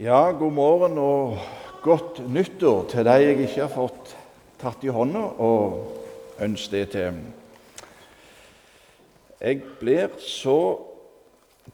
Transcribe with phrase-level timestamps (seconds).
[0.00, 1.38] Ja, god morgen og
[1.82, 4.14] godt nyttår til de jeg ikke har fått
[4.56, 7.18] tatt i hånda, og ønsker det til.
[9.44, 10.78] Jeg blir så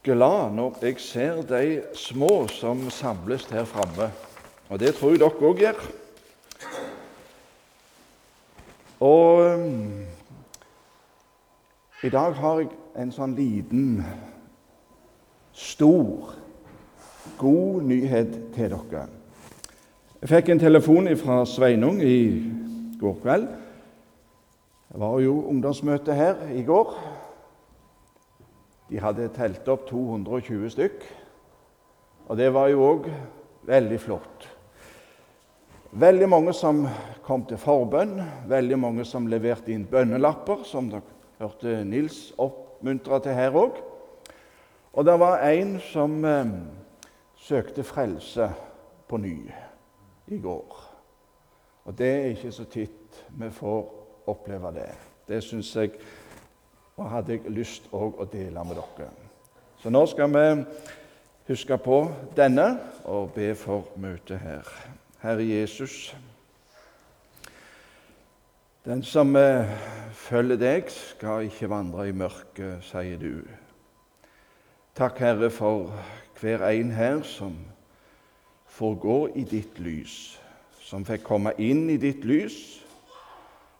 [0.02, 4.08] glad når jeg ser de små som samles her framme.
[4.74, 5.84] Og det tror jeg dere òg gjør.
[9.06, 10.02] Og um,
[12.02, 12.74] i dag har jeg
[13.04, 14.02] en sånn liten,
[15.54, 16.34] stor
[17.38, 19.06] god nyhet til dere.
[20.20, 22.18] Jeg fikk en telefon fra Sveinung i
[23.00, 23.46] går kveld.
[24.92, 26.94] Det var jo ungdomsmøte her i går.
[28.90, 31.02] De hadde telt opp 220 stykk,
[32.28, 33.08] og det var jo òg
[33.66, 34.46] veldig flott.
[35.90, 36.84] Veldig mange som
[37.26, 41.04] kom til forbønn, veldig mange som leverte inn bønnelapper, som dere
[41.40, 43.78] hørte Nils oppmuntre til her òg.
[44.96, 46.52] Og det var en som eh,
[47.46, 48.50] søkte frelse
[49.08, 49.36] på ny
[50.26, 50.82] i går.
[51.86, 53.82] Og det er ikke så titt vi får
[54.26, 54.90] oppleve det.
[55.28, 55.94] Det syns jeg
[56.96, 59.10] og hadde jeg lyst å dele med dere.
[59.82, 60.46] Så nå skal vi
[61.46, 61.98] huske på
[62.36, 62.66] denne
[63.04, 64.70] og be for møtet her.
[65.22, 66.14] Herre Jesus,
[68.86, 69.70] den som eh,
[70.14, 73.42] følger deg, skal ikke vandre i mørket, sier du.
[74.96, 75.92] Takk, Herre, for
[76.40, 77.56] hver en her som
[78.66, 80.40] får gå i ditt lys,
[80.80, 82.56] som fikk komme inn i ditt lys,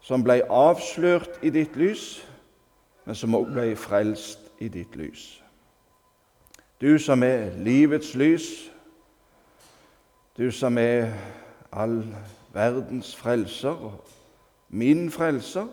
[0.01, 2.23] som ble avslørt i ditt lys,
[3.05, 5.43] men som også ble frelst i ditt lys.
[6.81, 8.71] Du som er livets lys,
[10.37, 11.13] du som er
[11.73, 12.03] all
[12.53, 14.01] verdens frelser og
[14.69, 15.67] min frelser.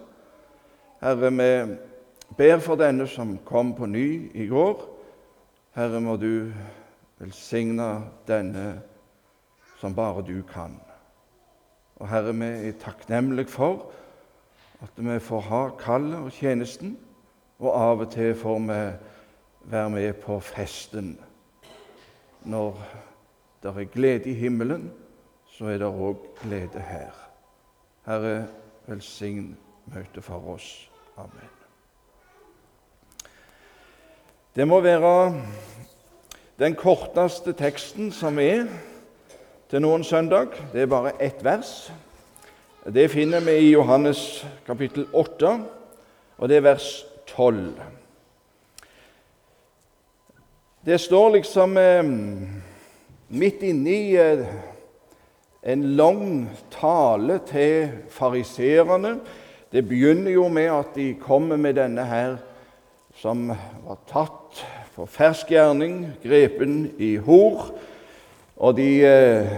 [1.02, 1.75] Herre, vi
[2.38, 4.92] ber for denne som kom på ny i går.
[5.73, 6.53] Herre, må du
[7.17, 7.88] velsigne
[8.27, 8.81] denne
[9.79, 10.75] som bare du kan.
[11.97, 13.88] Og Herre, vi er takknemlige for
[14.83, 16.94] at vi får ha kallet og tjenesten,
[17.57, 18.78] og av og til får vi
[19.72, 21.16] være med på festen.
[22.44, 22.78] Når
[23.63, 24.91] det er glede i himmelen,
[25.47, 27.17] så er det òg glede her.
[28.06, 28.47] Herre,
[28.85, 29.56] velsign
[29.89, 30.89] møtet for oss.
[31.17, 31.62] Amen.
[34.56, 35.34] Det må være
[36.62, 38.68] den korteste teksten som er
[39.72, 40.53] til noen søndag.
[40.69, 41.72] Det er bare ett vers.
[42.86, 45.56] Det finner vi i Johannes kapittel 8,
[46.38, 46.90] og det er vers
[47.31, 47.72] 12.
[50.86, 52.13] Det står liksom eh,
[53.34, 54.46] midt inni eh,
[55.66, 56.46] en lang
[56.78, 59.16] tale til fariserene.
[59.74, 62.38] Det begynner jo med at de kommer med denne her
[63.18, 64.43] som var tatt
[64.94, 67.72] for fersk gjerning, grepen i hor.
[68.58, 69.56] Og de eh,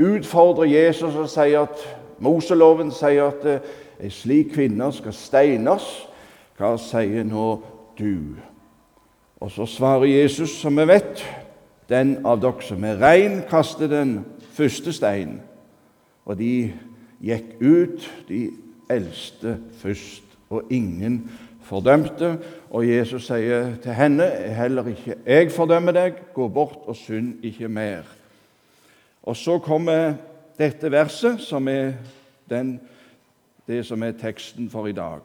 [0.00, 1.82] utfordrer Jesus og sier at
[2.22, 3.68] Moseloven sier at eh,
[4.00, 5.84] ei slik kvinne skal steines.
[6.56, 7.46] Hva sier nå
[7.98, 8.40] du?
[9.42, 11.20] Og så svarer Jesus, som vi vet,
[11.90, 14.20] den av dere som er rein, kaster den
[14.54, 15.40] første stein.
[16.24, 16.72] Og de
[17.20, 18.46] gikk ut, de
[18.90, 21.26] eldste først, og ingen
[21.72, 22.36] fordømte.
[22.70, 27.68] Og Jesus sier til henne, heller ikke jeg fordømmer deg, gå bort og synd ikke
[27.68, 28.04] mer.
[29.22, 30.14] Og så kommer
[30.58, 31.94] dette verset, som er
[32.50, 32.80] den,
[33.66, 35.22] det som er teksten for i dag.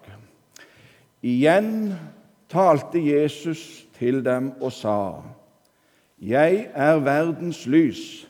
[1.25, 1.95] Igjen
[2.49, 5.21] talte Jesus til dem og sa:"
[6.21, 8.27] Jeg er verdens lys.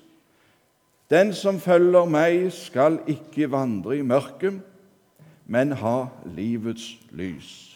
[1.10, 4.60] Den som følger meg, skal ikke vandre i mørket,
[5.46, 7.67] men ha livets lys.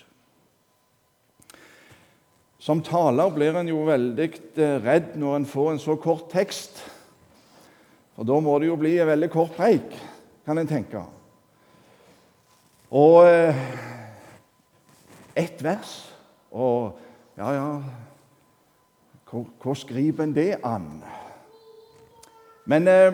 [2.61, 4.27] Som taler blir en jo veldig
[4.61, 6.77] eh, redd når en får en så kort tekst.
[8.13, 9.95] For da må det jo bli en veldig kort preik,
[10.45, 11.01] kan en tenke.
[12.94, 13.57] Og eh,
[15.35, 15.91] ett vers
[16.51, 16.99] Og
[17.38, 17.67] ja, ja
[19.63, 21.03] Hvor skriver en det an?
[22.66, 23.13] Men eh,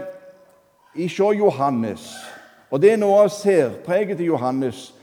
[1.08, 2.16] se Johannes,
[2.72, 4.96] og det er noe av særpreget til Johannes.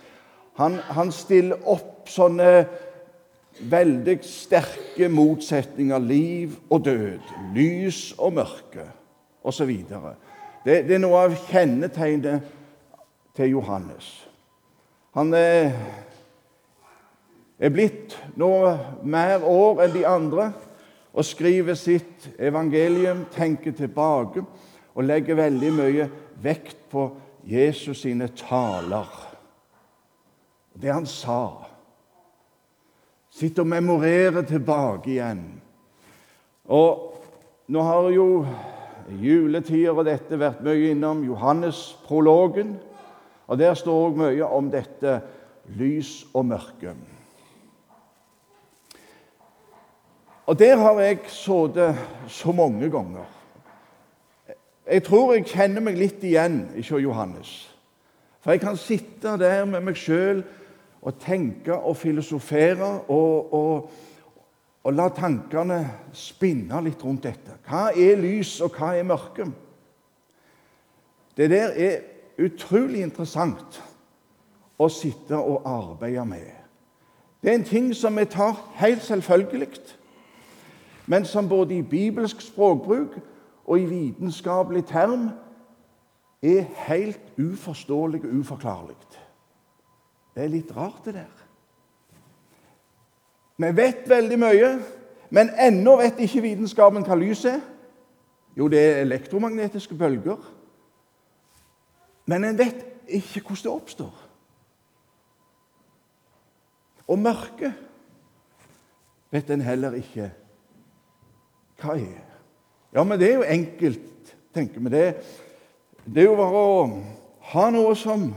[0.59, 2.67] Han, han stiller opp sånne
[3.61, 5.99] veldig sterke motsetninger.
[5.99, 8.89] Liv og død, lys og mørke
[9.45, 9.73] osv.
[10.65, 12.53] Det, det er noe av kjennetegnet
[13.37, 14.09] til Johannes.
[15.15, 15.75] Han er,
[17.59, 18.75] er blitt noe
[19.07, 20.49] mer år enn de andre
[21.15, 24.43] og skriver sitt evangelium, tenker tilbake
[24.95, 26.09] og legger veldig mye
[26.43, 27.07] vekt på
[27.47, 29.11] Jesus sine taler.
[30.75, 31.74] Det han sa.
[33.35, 35.43] Sitter og memorerer tilbake igjen.
[36.71, 37.17] Og
[37.67, 38.29] nå har jo
[39.11, 42.77] juletider og dette vært mye innom Johannes-prologen.
[43.47, 45.19] Og Der står òg mye om dette
[45.75, 46.95] lys og mørke.
[50.47, 51.97] Og der har jeg sittet
[52.29, 53.25] så mange ganger.
[54.87, 57.53] Jeg tror jeg kjenner meg litt igjen hos Johannes.
[58.45, 60.43] For jeg kan sitte der med meg sjøl
[61.05, 63.91] og tenke og filosofere og, og,
[64.85, 65.79] og, la tankene
[66.17, 67.59] spinne litt rundt dette.
[67.69, 69.47] Hva er lys, og hva er mørke?
[71.37, 72.01] Det der er
[72.41, 73.83] utrolig interessant
[74.81, 76.49] å sitte og arbeide med.
[77.43, 79.69] Det er en ting som vi tar helt selvfølgelig
[81.07, 83.19] men som både i bibelsk språkbruk
[83.65, 85.29] og i vitenskapelig term
[86.43, 88.97] er helt uforståelig og uforklarlig.
[90.35, 91.43] Det er litt rart, det der.
[93.57, 94.71] Vi vet veldig mye,
[95.31, 97.63] men ennå vet ikke vitenskapen hva lys er.
[98.59, 100.43] Jo, det er elektromagnetiske bølger.
[102.27, 104.21] Men en vet ikke hvordan det oppstår.
[107.09, 107.75] Og mørket
[109.31, 110.31] vet en heller ikke
[111.83, 112.23] hva er
[112.95, 114.91] Ja, men det er jo enkelt, tenker vi.
[114.91, 115.17] Det,
[116.07, 116.85] det er jo bare å
[117.51, 118.29] ha noe som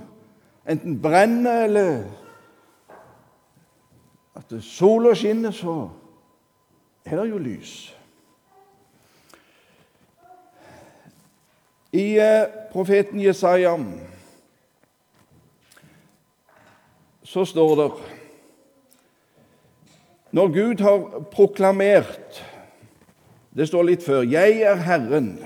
[0.67, 2.03] enten brenner, eller
[4.35, 5.89] at sola skinner, så
[7.05, 7.93] er det jo lys.
[11.91, 13.77] I eh, profeten Jesaja
[17.23, 17.91] så står det
[20.31, 22.43] Når Gud har proklamert
[23.57, 25.39] det står litt før 'Jeg er Herren,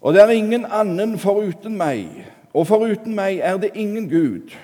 [0.00, 4.56] og det er ingen annen foruten meg', 'og foruten meg er det ingen Gud'.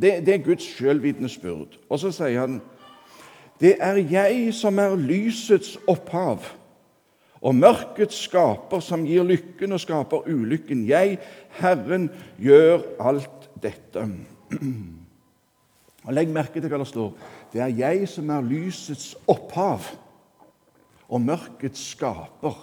[0.00, 1.78] Det, det er Guds sjølvitnesbyrd.
[1.90, 2.62] Og så sier han
[3.60, 6.62] 'Det er jeg som er lysets opphav'
[7.42, 10.88] og mørkets skaper, som gir lykken og skaper ulykken.
[10.88, 11.18] Jeg,
[11.58, 14.06] Herren, gjør alt dette.
[16.04, 17.10] Og Legg merke til hva det står.
[17.52, 19.90] Det er jeg som er lysets opphav
[21.08, 22.56] og mørkets skaper.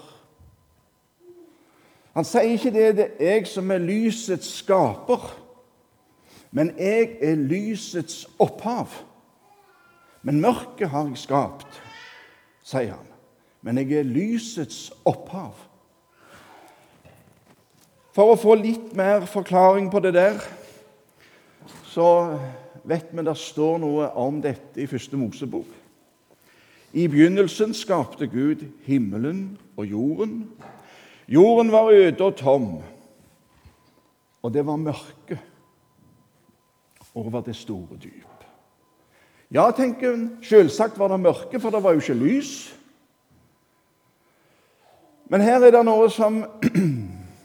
[2.20, 5.22] Han sier ikke det, det er jeg som er lysets skaper,
[6.52, 8.92] men jeg er lysets opphav.
[10.28, 11.78] Men mørket har jeg skapt,
[12.68, 13.06] sier han.
[13.64, 15.54] Men jeg er lysets opphav.
[18.12, 20.42] For å få litt mer forklaring på det der,
[21.88, 22.10] så
[22.84, 25.72] vet vi det står noe om dette i Første Mosebok.
[26.92, 30.36] I begynnelsen skapte Gud himmelen og jorden.
[31.30, 32.82] Jorden var øde og tom,
[34.42, 35.40] og det var mørke
[37.16, 38.26] over det store dyp.
[39.52, 42.76] Ja, tenker hun, selvsagt var det mørke, for det var jo ikke lys.
[45.30, 46.42] Men her er det noe som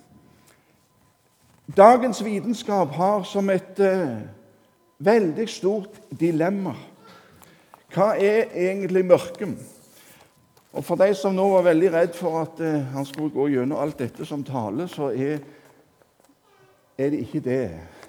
[1.82, 4.20] dagens vitenskap har som et uh,
[5.04, 6.72] veldig stort dilemma.
[7.92, 9.58] Hva er egentlig mørket?
[10.74, 13.78] Og For de som nå var veldig redd for at eh, han skulle gå gjennom
[13.78, 15.38] alt dette som tale, så er,
[16.98, 17.60] er, det ikke det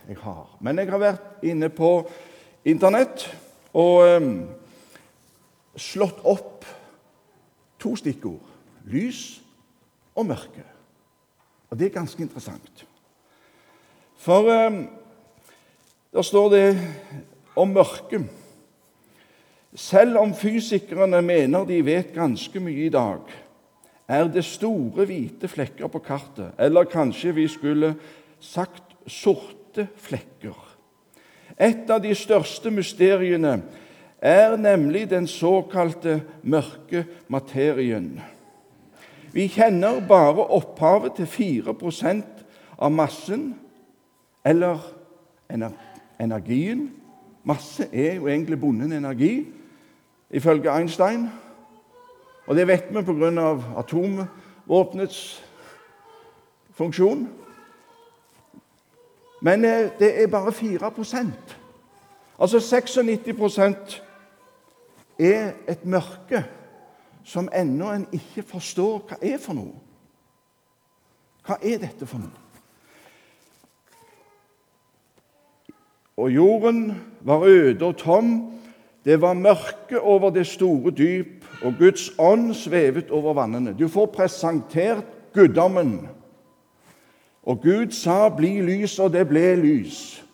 [0.08, 0.48] jeg har.
[0.66, 1.92] Men jeg har vært inne på
[2.66, 3.28] Internett
[3.78, 4.30] og eh,
[5.78, 6.66] slått opp
[7.82, 8.42] to stikkord.
[8.90, 9.44] Lys
[10.18, 10.66] og mørke.
[11.70, 12.82] Og det er ganske interessant.
[14.26, 14.80] For eh,
[16.18, 16.66] der står det
[17.54, 18.26] om mørket
[19.76, 23.26] selv om fysikerne mener de vet ganske mye i dag,
[24.08, 26.54] er det store, hvite flekker på kartet.
[26.62, 27.96] Eller kanskje vi skulle
[28.40, 30.56] sagt sorte flekker.
[31.58, 33.58] Et av de største mysteriene
[34.22, 38.14] er nemlig den såkalte mørke materien.
[39.34, 42.46] Vi kjenner bare opphavet til 4%
[42.80, 43.56] av massen,
[44.46, 44.80] eller
[46.20, 46.88] energien.
[47.44, 49.46] Masse er jo egentlig bonden energi
[50.30, 51.30] ifølge Einstein.
[52.48, 53.62] Og det vet vi pga.
[53.78, 55.44] atomvåpnets
[56.74, 57.30] funksjon.
[59.42, 61.56] Men eh, det er bare 4%
[62.40, 64.02] Altså 96%
[65.20, 66.46] er et mørke
[67.24, 69.80] som ennå en ikke forstår hva er for noe.
[71.46, 72.42] Hva er dette for noe?
[76.18, 76.92] Og jorden
[77.22, 78.60] var øde og tom,
[79.06, 83.76] det var mørke over det store dyp, og Guds ånd svevet over vannene.
[83.80, 86.10] Du får presentert guddommen.
[87.44, 90.26] Og Gud sa 'bli lys', og det ble lys.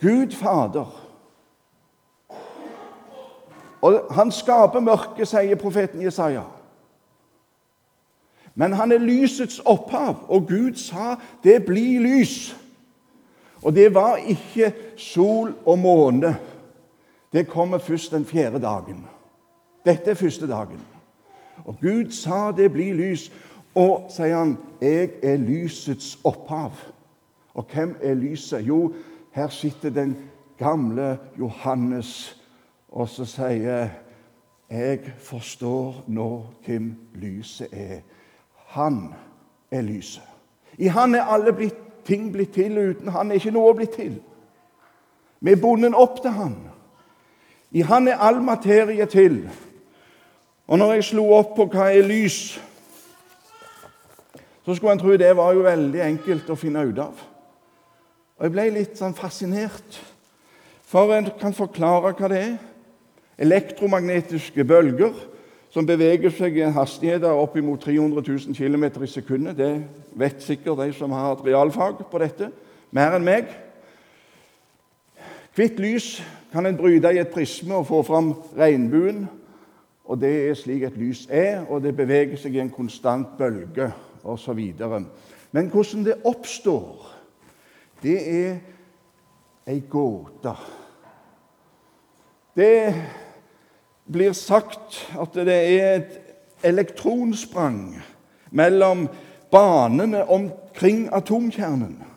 [0.00, 1.02] Gud Fader.
[3.80, 6.42] Og han skaper mørket, sier profeten Jesaja.
[8.54, 12.56] Men han er lysets opphav, og Gud sa 'det blir lys'.
[13.62, 16.36] Og det var ikke sol og måne.
[17.36, 19.06] Det kommer først den fjerde dagen.
[19.84, 20.80] Dette er første dagen.
[21.64, 23.32] Og Gud sa det blir lys.
[23.74, 26.92] Og sier han, 'Jeg er lysets opphav'.
[27.54, 28.60] Og hvem er lyset?
[28.60, 28.94] Jo,
[29.32, 30.16] her sitter den
[30.58, 32.42] gamle Johannes,
[32.88, 33.88] og så sier
[34.70, 38.00] 'Jeg forstår nå hvem lyset er'.
[38.66, 39.14] Han
[39.70, 40.22] er lyset.
[40.78, 44.22] I han er alle blitt, ting blitt til, uten han er ikke noe blitt til.
[45.40, 46.56] Vi er bundet opp til han.
[47.76, 49.42] I han er all materie til.
[50.66, 52.56] Og når jeg slo opp på hva er lys,
[54.64, 57.20] så skulle en tro det var jo veldig enkelt å finne ut av.
[58.36, 60.00] Og jeg ble litt sånn fascinert,
[60.86, 62.56] for en kan forklare hva det er.
[63.44, 65.12] Elektromagnetiske bølger
[65.74, 69.58] som beveger seg i en hastighet av oppimot 300 000 km i sekundet.
[69.58, 69.70] Det
[70.16, 72.48] vet sikkert de som har hatt realfag på dette,
[72.90, 73.52] mer enn meg.
[75.56, 76.14] Hvitt lys
[76.56, 79.26] kan en bryte i et prisme og få fram regnbuen.
[80.04, 83.90] Og Det er slik et lys er, og det beveger seg i en konstant bølge
[84.24, 84.62] osv.
[85.52, 87.12] Men hvordan det oppstår,
[88.02, 88.56] det er
[89.66, 90.54] ei gåte.
[92.56, 92.94] Det
[94.06, 96.18] blir sagt at det er et
[96.64, 97.98] elektronsprang
[98.50, 99.08] mellom
[99.50, 102.15] banene omkring atomkjernen.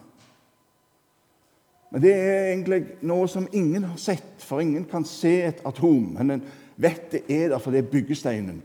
[1.89, 6.11] Men det er egentlig noe som ingen har sett, for ingen kan se et atom.
[6.17, 6.43] Men en
[6.79, 8.61] vet det er der, for det er byggesteinen.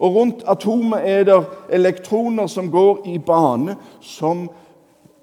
[0.00, 1.38] Og rundt atomet er det
[1.76, 4.46] elektroner som går i bane som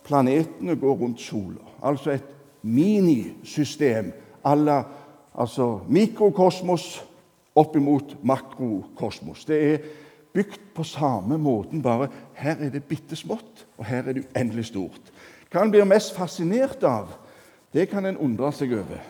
[0.06, 1.63] planetene går rundt sola.
[1.82, 4.12] Altså et minisystem
[4.44, 4.84] à la
[5.38, 7.04] altså mikrokosmos
[7.58, 9.46] opp imot makrokosmos.
[9.46, 9.88] Det er
[10.34, 14.68] bygd på samme måten, bare her er det bitte smått, og her er det uendelig
[14.70, 15.13] stort.
[15.50, 17.10] Hva en blir mest fascinert av,
[17.74, 19.01] det kan en undre seg over.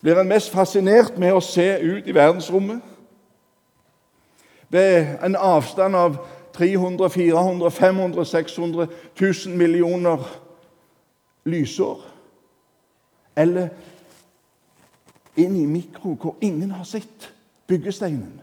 [0.00, 2.80] Blir en mest fascinert med å se ut i verdensrommet?
[4.68, 6.18] Ved en avstand av
[6.56, 10.22] 300 400 500 600 1000 millioner
[11.44, 12.00] lysår?
[13.36, 13.68] Eller
[15.36, 17.32] inn i mikro, hvor ingen har sett
[17.66, 18.40] byggesteinen?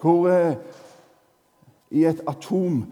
[0.00, 0.54] Hvor eh,
[1.90, 2.84] i et atom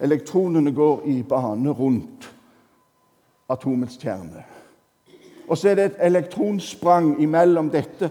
[0.00, 2.30] elektronene går i bane rundt
[3.48, 4.44] atomets kjerne.
[5.48, 8.10] Og så er det et elektronsprang imellom dette.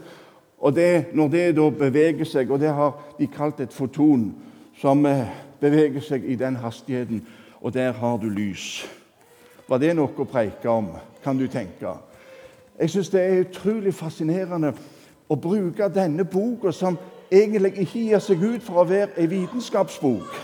[0.60, 4.30] Og det, når det da beveger seg, og det har de kalt et foton,
[4.78, 5.26] som eh,
[5.60, 7.24] beveger seg i den hastigheten,
[7.62, 8.86] og der har du lys.
[9.70, 10.92] Var det noe å preike om,
[11.24, 11.96] kan du tenke?
[12.80, 14.74] Jeg syns det er utrolig fascinerende
[15.30, 16.98] å bruke denne boka, som
[17.32, 20.40] egentlig ikke gir seg ut for å være ei vitenskapsbok,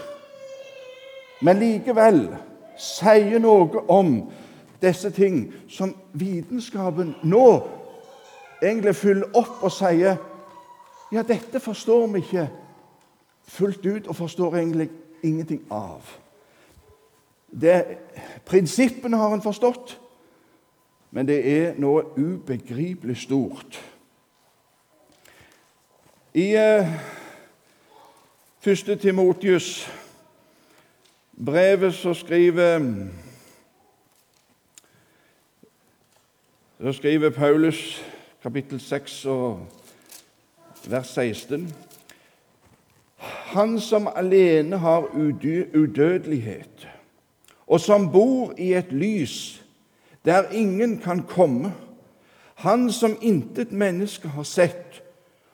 [1.43, 2.21] men likevel
[2.79, 4.13] sier noe om
[4.81, 7.47] disse ting som vitenskapen nå
[8.61, 10.17] egentlig fyller opp og sier
[11.11, 12.47] ja, dette forstår vi ikke
[13.47, 14.89] fullt ut og forstår egentlig
[15.23, 16.03] ingenting av.
[17.47, 17.97] Det,
[18.45, 19.95] prinsippene har en forstått,
[21.11, 23.79] men det er noe ubegripelig stort.
[26.35, 26.91] I eh,
[28.67, 28.99] 1.
[29.01, 29.87] Timotius
[31.31, 32.83] brevet så skriver
[36.81, 38.05] Så skriver Paulus,
[38.43, 39.67] kapittel 6 og
[40.89, 41.75] vers 16
[43.17, 44.99] Han som alene har
[45.73, 46.87] udødelighet,
[47.67, 49.65] og som bor i et lys
[50.25, 51.73] der ingen kan komme,
[52.55, 55.03] han som intet menneske har sett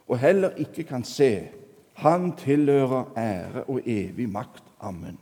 [0.07, 1.47] og heller ikke kan se,
[1.93, 4.63] han tilhører ære og evig makt.
[4.79, 5.19] Amen.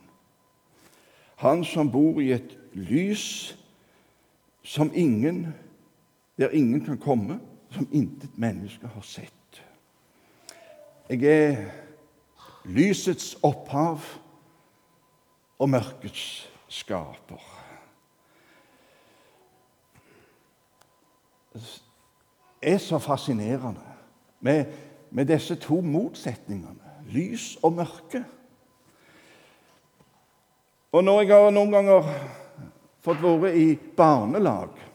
[1.35, 3.57] Han som bor i et lys
[4.63, 5.53] som ingen
[6.41, 9.61] der ingen kan komme, som intet menneske har sett.
[11.09, 11.69] Jeg er
[12.65, 14.01] lysets opphav
[15.59, 17.45] og mørkets skaper.
[21.53, 21.63] Det
[22.61, 23.85] er så fascinerende
[24.39, 24.65] med,
[25.11, 28.23] med disse to motsetningene, lys og mørke.
[30.91, 32.15] Og når jeg har noen ganger
[33.05, 34.89] fått være i barnelag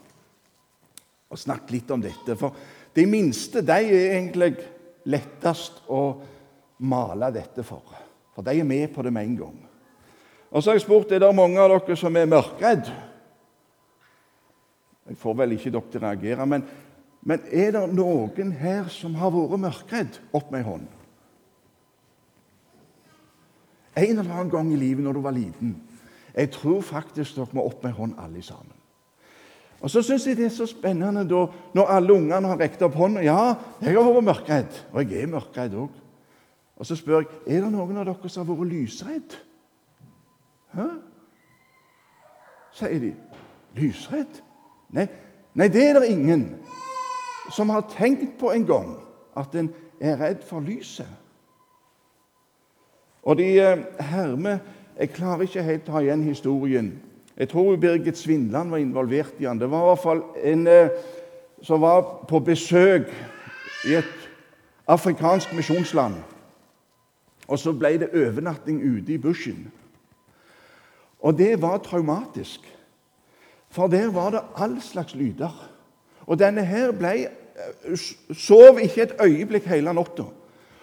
[1.37, 2.37] og snakke litt om dette.
[2.40, 2.57] For
[2.97, 4.55] de minste de er egentlig
[5.07, 6.02] lettest å
[6.88, 7.85] male dette for.
[8.35, 9.61] For de er med på det med en gang.
[10.50, 12.90] Og så har jeg spurt er det mange av dere som er mørkredd.
[15.07, 16.64] Jeg får vel ikke dere til å reagere, men,
[17.26, 20.21] men er det noen her som har vært mørkredd?
[20.35, 20.87] Opp med ei hånd.
[23.97, 25.76] en eller annen gang i livet når du var liten.
[26.37, 28.75] Jeg tror faktisk dere må opp med hånd alle sammen.
[29.80, 32.95] Og Så syns jeg det er så spennende da, når alle ungene har rekt opp
[32.97, 33.23] hånda.
[33.23, 35.99] Ja, jeg har vært mørkredd, og jeg er mørkredd òg.
[36.76, 39.37] Og så spør jeg er det noen av dere som har vært lysredd.
[40.76, 40.88] Hæ?
[42.76, 43.12] Sier de.
[43.76, 44.40] Lysredd?
[44.97, 45.06] Nei,
[45.56, 46.49] nei, det er det ingen
[47.52, 48.97] som har tenkt på en gang
[49.37, 51.09] at en er redd for lyset.
[53.26, 54.59] Og de eh, hermer
[54.97, 56.87] Jeg klarer ikke helt å ta igjen historien.
[57.37, 59.61] Jeg tror Birgit Svindland var involvert i den.
[59.61, 60.88] Det var i hvert fall en eh,
[61.62, 63.11] som var på besøk
[63.85, 64.28] i et
[64.88, 66.14] afrikansk misjonsland.
[67.49, 69.66] Og så ble det overnatting ute i bushen.
[71.21, 72.61] Og det var traumatisk,
[73.71, 75.52] for der var det all slags lyder.
[76.26, 77.97] Og denne her ble, eh,
[78.33, 80.25] sov ikke et øyeblikk hele natta.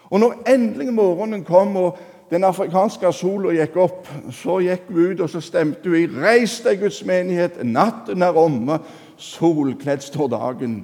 [0.10, 1.98] Og når endelig morgenen kom og
[2.34, 6.60] den afrikanske sola gikk opp, så gikk hun ut og så stemte hun i 'Reis
[6.66, 8.80] deg, Guds menighet, natten er omme,
[9.18, 10.84] solkledd står dagen'.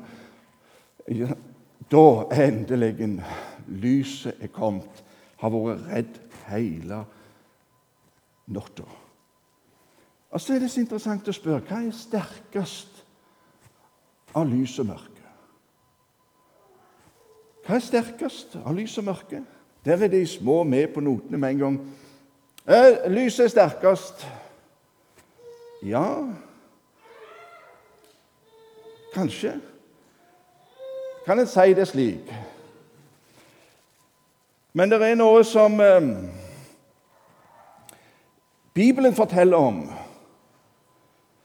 [1.10, 1.34] Ja,
[1.91, 3.24] da endelig
[3.68, 5.03] lyset er kommet.
[5.39, 7.03] Har vært redd hele
[8.48, 8.84] natta.
[10.29, 13.06] Og så er det så interessant å spørre hva er sterkest
[14.36, 15.25] av lys og mørke?
[17.65, 19.41] Hva er sterkest av lys og mørke?
[19.86, 21.80] Der er de små med på notene med en gang.
[23.08, 24.28] Lyset er sterkest.
[25.84, 26.06] Ja
[29.14, 29.54] Kanskje.
[31.26, 32.34] Kan en si det slik?
[34.74, 36.06] Men det er noe som eh,
[38.74, 39.82] Bibelen forteller om.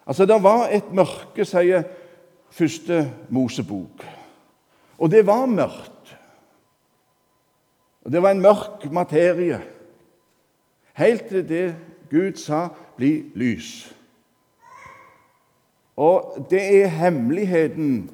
[0.06, 1.82] Altså, Det var et mørke, sier
[2.50, 4.04] første Mosebok.
[4.98, 5.93] Og det var mørkt.
[8.04, 9.60] Og Det var en mørk materie,
[10.94, 11.76] helt til det
[12.10, 13.94] Gud sa 'bli lys'.
[15.96, 18.10] Og det er hemmeligheten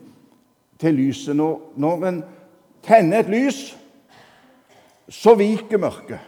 [0.78, 1.36] til lyset.
[1.36, 2.24] Når, når en
[2.82, 3.78] tenner et lys,
[5.08, 6.18] så viker mørket.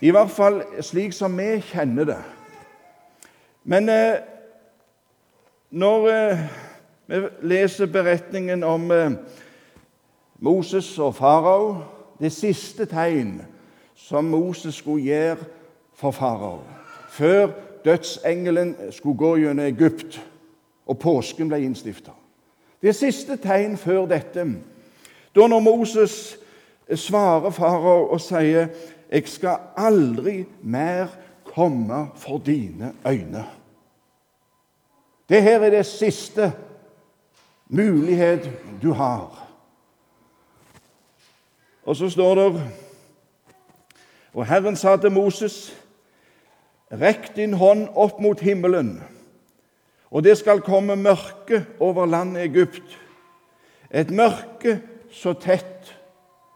[0.00, 2.18] I hvert fall slik som vi kjenner det.
[3.64, 4.16] Men eh,
[5.70, 6.38] når eh,
[7.06, 9.12] vi leser beretningen om eh,
[10.42, 11.76] Moses og farao
[12.18, 13.40] det siste tegn
[13.94, 15.44] som Moses skulle gjøre
[15.94, 16.60] for farao
[17.12, 17.48] før
[17.84, 20.18] dødsengelen skulle gå gjennom Egypt
[20.86, 22.10] og påsken ble innstifta.
[22.82, 24.46] Det siste tegn før dette,
[25.34, 26.38] da når Moses
[26.94, 28.68] svarer farao og sier
[29.12, 31.06] 'Jeg skal aldri mer
[31.44, 33.44] komme for dine øyne'.
[35.28, 36.52] Det her er det siste
[37.68, 38.50] mulighet
[38.82, 39.41] du har.
[41.84, 42.62] Og så står det
[44.32, 45.76] Og Herren sa til Moses.:
[46.92, 49.02] Rekk din hånd opp mot himmelen,
[50.10, 52.98] og det skal komme mørke over landet Egypt.
[53.90, 54.80] Et mørke
[55.12, 55.94] så tett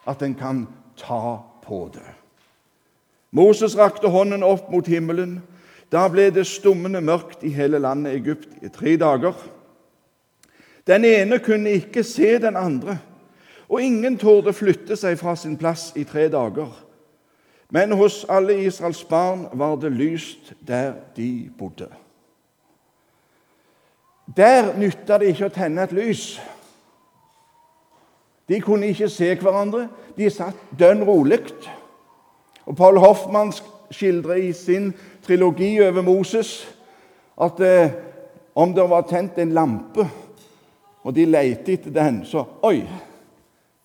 [0.07, 2.05] at en kan ta på det.
[3.31, 5.43] Moses rakte hånden opp mot himmelen.
[5.93, 9.35] Da ble det stummende mørkt i hele landet Egypt i tre dager.
[10.87, 12.99] Den ene kunne ikke se den andre
[13.69, 16.71] og ingen torde flytte seg fra sin plass i tre dager.
[17.71, 21.89] Men hos alle Israels barn var det lyst der de bodde.
[24.37, 26.37] Der nytta det ikke å tenne et lys.
[28.49, 29.89] De kunne ikke se hverandre.
[30.17, 31.43] De satt dønn rolig.
[32.67, 33.53] Og Paul Hoffmann
[33.91, 34.93] skildrer i sin
[35.27, 36.67] trilogi over Moses
[37.43, 37.91] at eh,
[38.57, 40.07] om det var tent en lampe,
[41.05, 42.81] og de lette etter den, så Oi!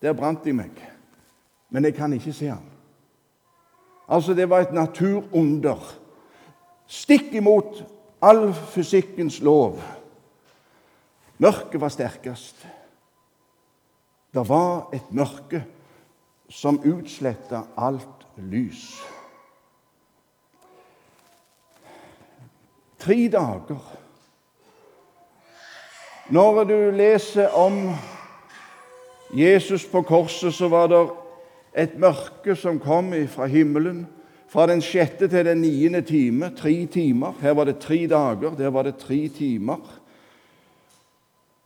[0.02, 0.70] Der brant de meg.
[1.70, 2.64] Men jeg kan ikke se ham.
[4.08, 5.80] Altså, det var et naturunder.
[6.86, 7.84] Stikk imot
[8.22, 9.78] all fysikkens lov.
[11.38, 12.66] Mørket var sterkest.
[14.34, 15.64] Det var et mørke
[16.48, 18.84] som utsletta alt lys.
[22.98, 23.80] Tre dager.
[26.30, 27.94] Når du leser om
[29.32, 31.02] Jesus på korset så var det
[31.72, 34.06] et mørke som kom fra himmelen.
[34.52, 37.32] Fra den sjette til den niende time, tre timer.
[37.40, 39.80] Her var det tre dager, der var det tre timer.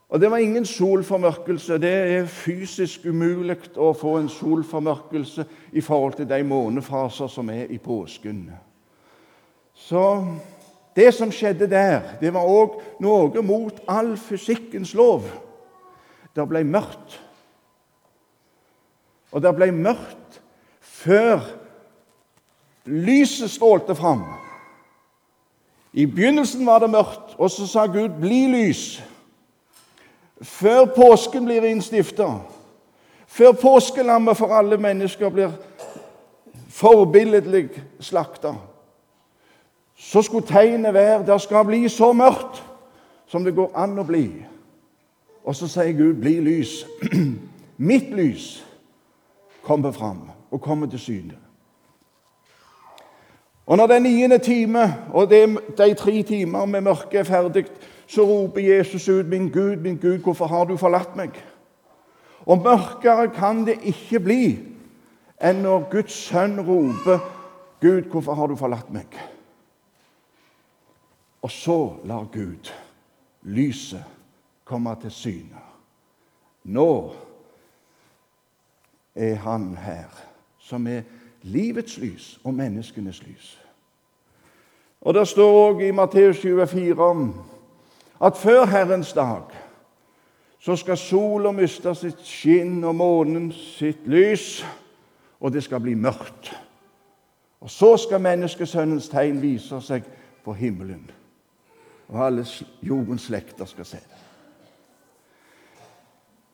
[0.09, 1.79] Og Det var ingen solformørkelse.
[1.79, 7.66] Det er fysisk umulig å få en solformørkelse i forhold til de månefaser som er
[7.70, 8.50] i påsken.
[9.74, 10.26] Så
[10.96, 15.26] det som skjedde der, det var òg noe mot all fysikkens lov.
[16.37, 17.25] Det ble mørkt
[19.37, 20.38] og det ble mørkt
[20.81, 21.42] før
[22.88, 24.22] lyset strålte fram.
[25.92, 29.03] I begynnelsen var det mørkt, og så sa Gud 'bli lys'.
[30.42, 32.38] Før påsken blir innstifta,
[33.27, 35.51] før påskelammet for alle mennesker blir
[36.68, 37.68] forbilledlig
[38.01, 38.55] slakta,
[39.96, 42.64] så skulle tegnet være det skal bli så mørkt
[43.27, 44.33] som det går an å bli.
[45.44, 46.87] Og så sier Gud 'bli lys'.
[47.77, 48.65] Mitt lys
[49.66, 51.37] kommer fram og kommer til syne.
[53.66, 57.66] Og når den niende time og de, de tre timer med mørket er ferdig,
[58.07, 61.44] så roper Jesus ut, 'Min Gud, min Gud, hvorfor har du forlatt meg?'
[62.46, 64.59] Og mørkere kan det ikke bli
[65.42, 67.18] enn når Guds sønn roper,
[67.81, 69.18] 'Gud, hvorfor har du forlatt meg?'
[71.42, 72.72] Og så lar Gud
[73.42, 74.05] lyset
[74.64, 75.61] komme til syne.
[76.64, 77.12] Nå
[79.16, 80.09] er Han her,
[80.59, 81.02] som er
[81.42, 83.59] livets lys og menneskenes lys.
[85.00, 87.35] Og Det står òg i Matteus 24
[88.20, 89.42] at før Herrens dag
[90.59, 94.64] så skal sola miste sitt skinn og månen sitt lys,
[95.40, 96.50] og det skal bli mørkt.
[97.61, 100.02] Og så skal menneskesønnens tegn vise seg
[100.44, 101.11] på himmelen,
[102.09, 102.46] og alle
[102.83, 104.22] jordens slekter skal se det.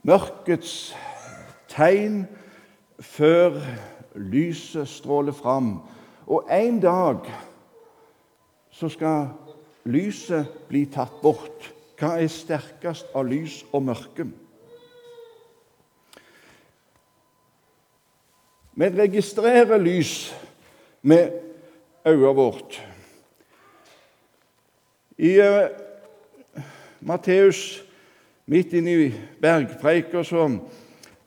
[0.02, 0.94] Mørkets
[1.68, 2.26] tegn
[3.00, 3.60] før
[4.14, 5.78] lyset stråler fram.
[6.26, 7.26] Og en dag
[8.70, 9.28] så skal
[9.84, 11.72] lyset bli tatt bort.
[11.98, 14.26] Hva er sterkest av lys og mørke?
[18.72, 20.32] Vi registrerer lys
[21.02, 21.30] med
[22.08, 22.80] øyet vårt.
[25.18, 25.68] I uh,
[27.00, 27.84] Matteus,
[28.46, 30.48] midt inne i bergpreika, så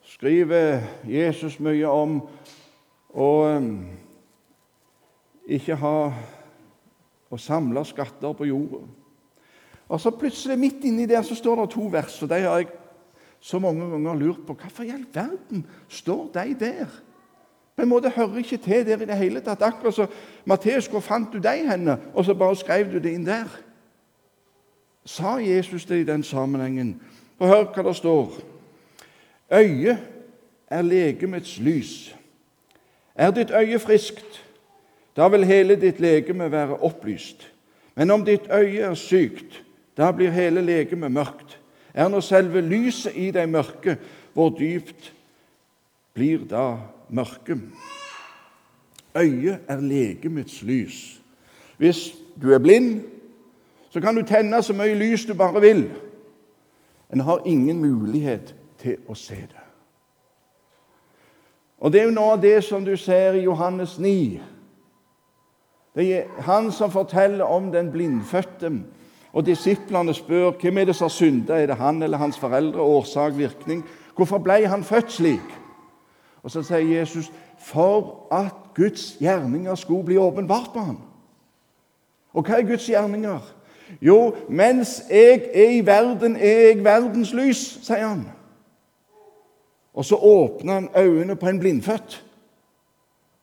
[0.06, 2.20] skriver Jesus mye om
[3.16, 3.72] å um,
[5.46, 5.98] ikke ha
[7.32, 8.84] å samle skatter på jorda.
[9.86, 12.72] Og så plutselig, midt inni der, så står det to vers, og de har jeg
[13.46, 14.56] så mange ganger lurt på.
[14.58, 16.96] Hvorfor i all verden står de der?
[17.76, 19.62] På en måte hører ikke til der i det hele tatt.
[19.62, 20.08] Akkurat så
[20.46, 21.98] Matteus, hvor fant du de henne?
[22.14, 23.52] Og så bare skrev du det inn der.
[25.06, 26.96] Sa Jesus det i den sammenhengen?
[27.40, 28.40] Og hør hva det står.
[29.54, 29.98] Øyet
[30.68, 32.16] er legemets lys.
[33.16, 34.46] Er ditt øye friskt,
[35.16, 37.52] da vil hele ditt legeme være opplyst.
[37.96, 39.64] Men om ditt øye er sykt,
[39.98, 41.60] da blir hele legemet mørkt.
[41.94, 43.98] Er nå selve lyset i deg mørke,
[44.34, 45.14] hvor dypt
[46.14, 46.76] blir da
[47.10, 47.62] mørket?
[49.16, 51.22] Øyet er legemets lys.
[51.78, 53.02] Hvis du er blind,
[53.90, 55.90] så kan du tenne så mye lys du bare vil.
[57.14, 59.66] En har ingen mulighet til å se det.
[61.80, 64.42] Og Det er jo noe av det som du ser i Johannes 9.
[65.96, 68.72] Det er han som forteller om den blindfødte.
[69.34, 71.54] Og disiplene spør hvem er det som har synda.
[71.62, 72.82] Er det han eller hans foreldre?
[72.82, 73.84] Årsak, virkning.
[74.16, 75.60] Hvorfor ble han født slik?
[76.44, 80.98] Og Så sier Jesus for at Guds gjerninger skulle bli åpenbart på ham.
[82.34, 83.40] Og hva er Guds gjerninger?
[84.02, 88.26] Jo, mens jeg er i verden, er jeg verdens lys, sier han.
[89.96, 92.26] Og så åpner han øynene på en blindfødt,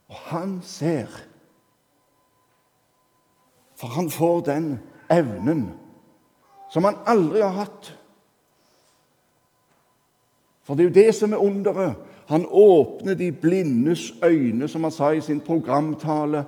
[0.08, 1.06] og han ser.
[3.80, 5.72] For han får den evnen
[6.70, 7.98] som han aldri har hatt.
[10.62, 11.96] For det er jo det som er underet.
[12.28, 16.44] Han åpner de blindes øyne, som han sa i sin programtale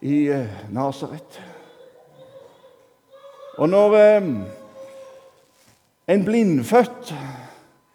[0.00, 1.40] i eh, Nasaret.
[3.58, 4.28] Og når eh,
[6.08, 7.14] en blindfødt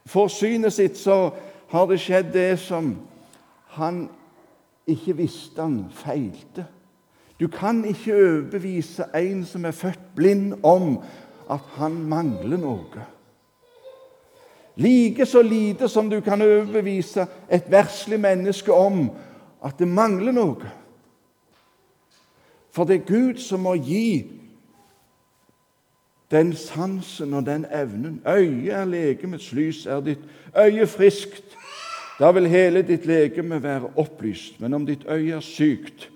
[0.06, 1.32] får synet sitt, så
[1.72, 2.94] har det skjedd det som
[3.78, 4.06] han
[4.90, 6.66] ikke visste han feilte.
[7.40, 11.00] Du kan ikke overbevise en som er født blind, om
[11.52, 13.08] at han mangler noe.
[14.76, 19.10] Like så lite som du kan overbevise et verslig menneske om
[19.64, 20.72] at det mangler noe.
[22.74, 24.43] For det er Gud som må gi
[26.34, 28.22] den sansen og den evnen.
[28.28, 29.86] Øyet er legemets lys.
[29.86, 30.20] Er ditt
[30.58, 31.58] øye friskt,
[32.20, 34.60] da vil hele ditt legeme være opplyst.
[34.62, 36.10] Men om ditt øye er sykt,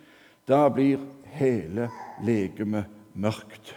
[0.47, 0.97] da blir
[1.37, 1.89] hele
[2.25, 3.75] legemet mørkt.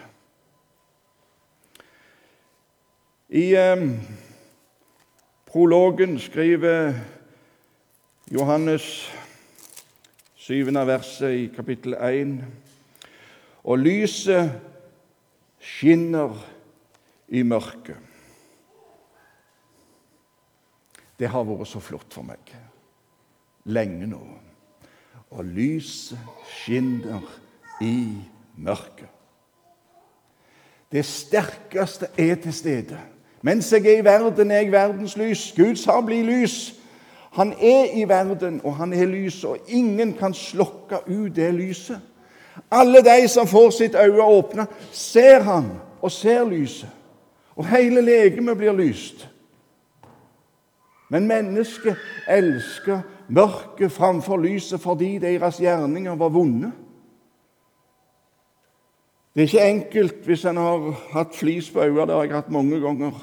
[3.29, 3.89] I eh,
[5.47, 6.95] prologen skriver
[8.31, 9.13] Johannes
[10.35, 12.45] syvende verset i kapittel 1
[13.65, 14.51] Og lyset
[15.61, 16.35] skinner
[17.29, 17.99] i mørket.
[21.21, 22.55] Det har vært så flott for meg
[23.69, 24.21] lenge nå.
[25.31, 26.19] og lyset
[26.51, 27.23] skinner
[27.81, 28.17] i
[28.59, 29.07] mørket.
[30.91, 32.99] Det sterkeste er til stede.
[33.43, 35.53] Mens jeg er i verden, er jeg verdens lys.
[35.57, 36.75] Gud sa 'bli lys'.
[37.31, 42.01] Han er i verden, og han er lys, og ingen kan slokke ut det lyset.
[42.71, 45.71] Alle de som får sitt øye åpna, ser han
[46.03, 46.89] og ser lyset.
[47.57, 49.27] Og hele legemet blir lyst.
[51.11, 51.99] Men mennesket
[52.31, 56.71] elsker mørket framfor lyset fordi deres gjerninger var vonde.
[59.35, 62.07] Det er ikke enkelt hvis en har hatt flis på øynene.
[62.07, 63.19] Det har jeg hatt mange ganger.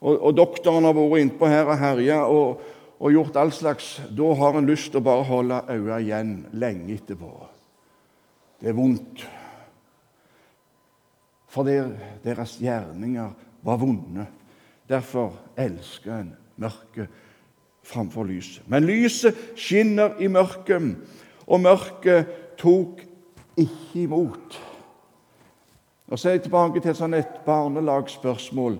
[0.00, 2.60] Og, og doktoren har vært innpå her og herja og,
[2.98, 6.98] og, gjort all slags Da har en lyst til å bare holde øynene igjen lenge
[6.98, 7.30] etterpå.
[8.62, 9.24] Det er vondt.
[11.50, 13.32] For deres gjerninger
[13.66, 14.26] var vonde.
[14.88, 16.30] Derfor elsker en
[16.62, 17.10] mørket
[17.82, 18.62] framfor lyset.
[18.70, 20.94] Men lyset skinner i mørket,
[21.46, 23.02] og mørket tok
[23.58, 24.60] ikke imot.
[26.06, 28.78] Og Så er jeg tilbake til sånn et barnelagsspørsmål.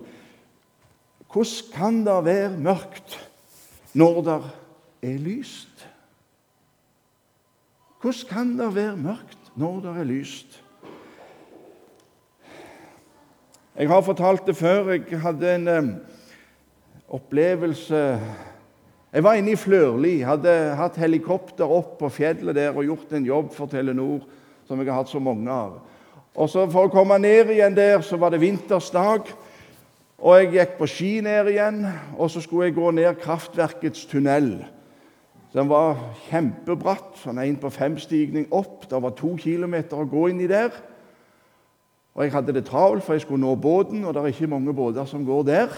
[1.33, 3.17] Hvordan kan det være mørkt
[3.97, 4.41] når det
[5.11, 5.87] er lyst?
[8.01, 10.63] Hvordan kan det være mørkt når det er lyst?
[13.77, 14.91] Jeg har fortalt det før.
[14.91, 15.93] Jeg hadde en eh,
[17.09, 18.19] opplevelse
[19.13, 23.25] Jeg var inne i Flørli, hadde hatt helikopter opp på fjellet der og gjort en
[23.25, 24.23] jobb for Telenor
[24.65, 25.75] som jeg har hatt så mange av.
[26.33, 29.29] Og så For å komme ned igjen der så var det vintersdag,
[30.17, 31.83] og jeg gikk på ski ned igjen.
[32.17, 34.63] Og så skulle jeg gå ned kraftverkets tunnel.
[35.53, 35.99] Den var
[36.31, 38.87] kjempebratt, sånn én på fem-stigning opp.
[38.89, 40.73] Det var to kilometer å gå inni der.
[42.13, 44.73] Og jeg hadde det travelt, for jeg skulle nå båten, og det er ikke mange
[44.73, 45.77] båter som går der.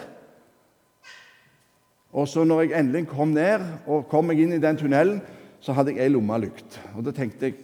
[2.15, 5.19] Og så når jeg endelig kom ned og kom meg inn i den tunnelen,
[5.59, 6.79] så hadde jeg ei lommelykt.
[6.95, 7.57] Og da tenkte jeg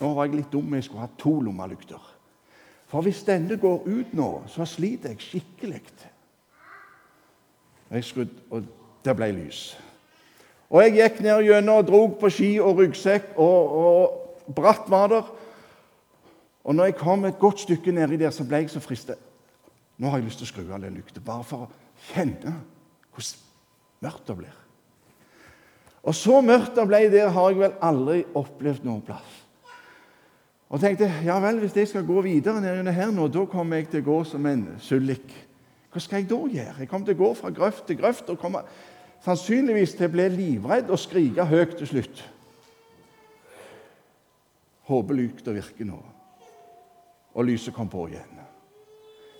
[0.00, 2.10] nå var jeg litt dum, jeg skulle ha to lommelykter.
[2.90, 5.82] For hvis denne går ut nå, så sliter jeg skikkelig.
[7.90, 8.66] Jeg skrudde, og
[9.06, 9.62] det ble lys.
[10.74, 15.12] Og jeg gikk ned gjennom og drog på ski og ryggsekk, og, og bratt var
[15.12, 15.28] der.
[16.66, 19.20] Og når jeg kom et godt stykke nedi der, så ble jeg så fristet.
[20.02, 21.70] Nå har jeg lyst til å skru av den lykta, bare for å
[22.10, 22.56] kjenne
[23.14, 23.44] hvordan
[24.02, 24.56] mørkt det blir.
[26.04, 29.40] Og så mørkt det ble der, har jeg vel aldri opplevd noen plass.
[30.74, 33.92] Og tenkte ja vel, hvis jeg skal gå videre ned her nå, da kommer jeg
[33.92, 35.30] til å gå som en sullik.
[35.94, 36.74] Hva skal jeg da gjøre?
[36.82, 38.66] Jeg kommer til å gå fra grøft til grøft og kommer
[39.24, 42.24] sannsynligvis til å bli livredd og skrike høyt til slutt.
[44.90, 46.00] Håper lykta virker nå.
[47.34, 48.42] Og lyset kom på igjen.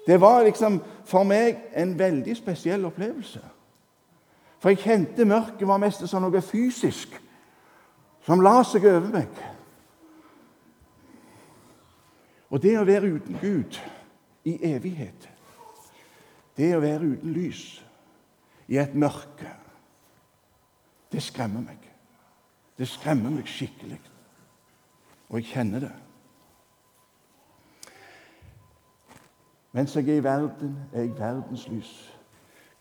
[0.07, 3.40] Det var liksom for meg en veldig spesiell opplevelse.
[4.61, 7.12] For jeg kjente mørket var mest som noe fysisk
[8.25, 9.40] som la seg over meg.
[12.49, 13.77] Og det å være uten Gud
[14.49, 15.29] i evighet,
[16.57, 17.64] det å være uten lys
[18.70, 19.51] i et mørke,
[21.14, 21.79] det skremmer meg.
[22.79, 24.00] Det skremmer meg skikkelig.
[25.31, 25.92] Og jeg kjenner det.
[29.74, 31.92] Mens jeg er i verden, er jeg verdens lys.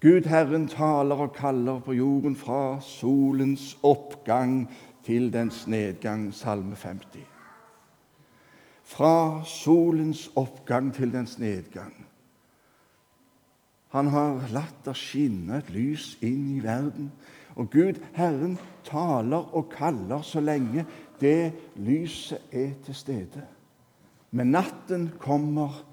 [0.02, 4.66] Gud Herren taler og kaller på jorden fra solens oppgang
[5.06, 7.34] til dens nedgang, Salme 50
[8.84, 11.94] fra solens oppgang til dens nedgang.
[13.94, 17.12] Han har latt det skinne et lys inn i verden.
[17.56, 20.86] Og Gud, Herren, taler og kaller så lenge
[21.22, 23.44] det lyset er til stede.
[24.32, 25.84] Men natten kommer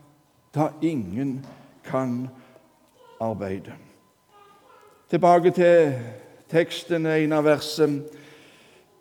[0.55, 1.46] da ingen
[1.85, 2.29] kan
[3.20, 3.73] arbeide.
[5.11, 5.92] Tilbake til
[6.51, 8.03] teksten, en av versene.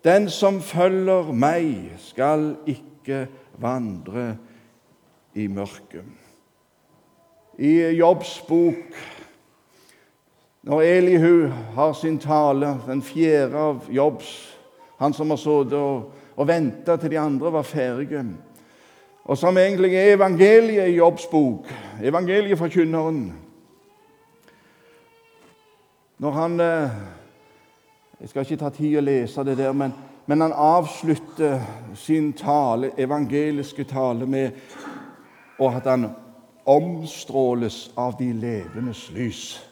[0.04, 3.26] Den som følger meg, skal ikke
[3.60, 4.36] vandre
[5.34, 6.04] i mørket.
[7.58, 8.96] I Jobbs bok,
[10.62, 14.58] når Elihu har sin tale, den fjerde av Jobbs,
[14.98, 18.24] han som har sittet og, og venta til de andre var ferdige,
[19.24, 21.68] og som egentlig er evangeliet i Jobbs bok,
[22.02, 23.32] evangeliet for kynneren
[26.20, 26.90] Når han eh,
[28.20, 29.94] Jeg skal ikke ta tid å lese det der, men
[30.30, 31.60] men han avslutter
[31.94, 34.50] sin tale, evangeliske tale med
[35.58, 36.06] at han
[36.64, 39.69] omstråles av de levendes lys.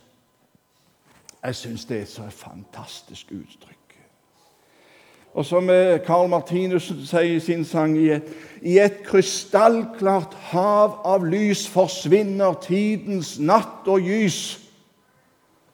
[1.42, 3.76] Jeg syns det er et så fantastisk uttrykk.
[5.38, 8.30] Og som eh, Carl Martinus sier i sin sang i et,
[8.62, 14.58] i et krystallklart hav av lys forsvinner tidens natt og gys.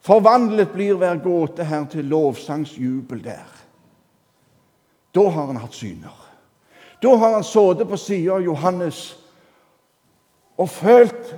[0.05, 3.55] Forvandlet blir hver gåte her til lovsangsjubel der.
[5.14, 6.18] Da har han hatt syner.
[7.00, 9.14] Da har han sittet på sida av Johannes
[10.61, 11.33] og følt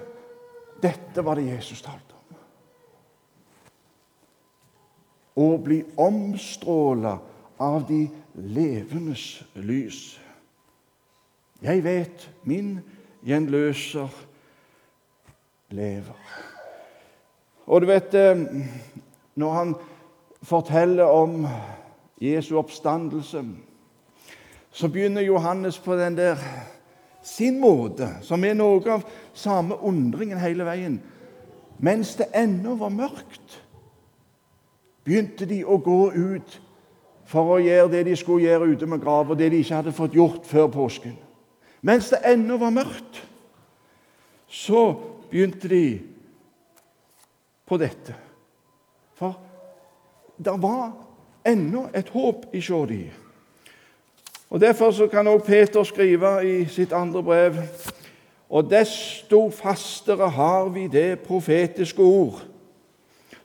[0.82, 2.05] dette var det Jesus talte
[5.36, 7.18] Å bli omstråla
[7.60, 10.16] av de levendes lys.
[11.64, 12.78] Jeg vet min
[13.26, 14.12] gjenløser
[15.72, 16.16] lever.
[17.66, 18.44] Og du vet eh,
[19.36, 19.74] Når han
[20.42, 21.46] forteller om
[22.20, 23.42] Jesu oppstandelse,
[24.72, 26.40] så begynner Johannes på den der
[27.22, 30.96] sin måte, som er noe av samme undringen hele veien.
[31.78, 33.58] Mens det ennå var mørkt,
[35.06, 36.56] begynte de å gå ut
[37.26, 40.14] for å gjøre det de skulle gjøre ute med graver, det de ikke hadde fått
[40.14, 41.16] gjort før påsken.
[41.86, 43.22] Mens det ennå var mørkt,
[44.46, 44.88] så
[45.30, 45.84] begynte de
[47.66, 48.14] på dette.
[49.18, 49.38] For
[50.38, 50.92] det var
[51.46, 53.02] ennå et håp i de.
[54.50, 57.56] Og Derfor så kan også Peter skrive i sitt andre brev
[58.48, 62.44] og desto fastere har vi det profetiske ord,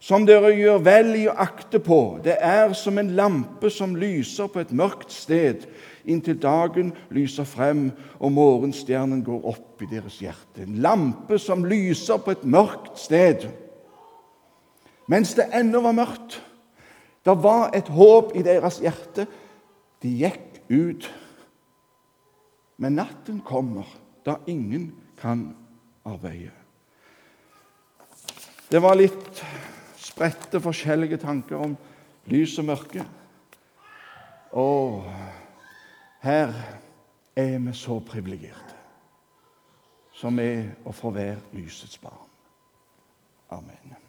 [0.02, 2.18] som dere gjør vel i å akte på.
[2.26, 5.68] Det er som en lampe som lyser på et mørkt sted,
[6.10, 10.64] inntil dagen lyser frem og morgenstjernen går opp i deres hjerte.
[10.66, 13.46] En lampe som lyser på et mørkt sted.
[15.12, 16.40] Mens det ennå var mørkt.
[17.22, 19.28] Det var et håp i deres hjerte.
[20.02, 21.06] De gikk ut.
[22.82, 23.86] Men natten kommer
[24.26, 24.90] da ingen
[25.22, 25.52] kan
[26.10, 26.56] arbeide.
[28.72, 29.44] Det var litt
[30.02, 31.78] spredte, forskjellige tanker om
[32.32, 33.06] lys og mørke.
[34.52, 35.06] Og
[36.26, 36.54] her
[37.36, 38.78] er vi så privilegerte
[40.22, 42.28] som er å få være lysets barn.
[43.52, 44.01] Amen.